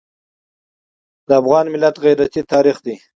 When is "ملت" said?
1.73-1.95